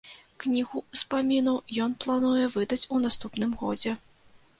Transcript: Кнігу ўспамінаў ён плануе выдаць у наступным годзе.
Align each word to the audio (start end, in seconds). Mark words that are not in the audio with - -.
Кнігу 0.43 0.79
ўспамінаў 0.95 1.59
ён 1.85 1.93
плануе 2.05 2.45
выдаць 2.55 2.81
у 2.97 3.03
наступным 3.05 3.51
годзе. 3.61 3.93